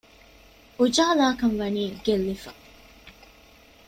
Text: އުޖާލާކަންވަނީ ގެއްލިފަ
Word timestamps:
އުޖާލާކަންވަނީ 0.77 1.83
ގެއްލިފަ 2.05 2.49